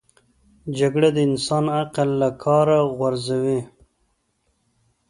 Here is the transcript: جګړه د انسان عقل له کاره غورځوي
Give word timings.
جګړه 0.77 1.09
د 1.13 1.17
انسان 1.29 1.65
عقل 1.79 2.09
له 2.21 2.29
کاره 2.43 2.79
غورځوي 2.97 3.59